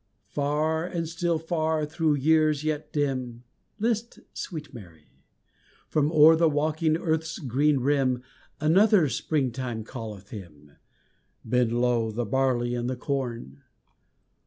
[0.29, 3.43] Far and still far through years yet dim
[3.77, 5.11] List, sweet Mary!
[5.89, 8.23] From o'er the waking earth's green rim
[8.59, 10.71] Another Springtime calleth Him!
[11.45, 13.61] Bend low, the barley and the corn!